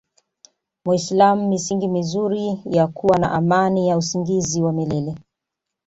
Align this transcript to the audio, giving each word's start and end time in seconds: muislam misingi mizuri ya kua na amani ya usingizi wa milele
muislam 0.85 1.47
misingi 1.47 1.87
mizuri 1.87 2.59
ya 2.65 2.87
kua 2.87 3.17
na 3.17 3.31
amani 3.31 3.87
ya 3.87 3.97
usingizi 3.97 4.61
wa 4.63 4.73
milele 4.73 5.15